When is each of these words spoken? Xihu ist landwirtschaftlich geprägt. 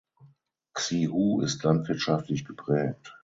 Xihu 0.73 1.41
ist 1.41 1.61
landwirtschaftlich 1.63 2.43
geprägt. 2.45 3.13